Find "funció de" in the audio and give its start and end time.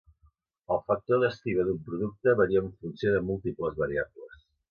2.85-3.23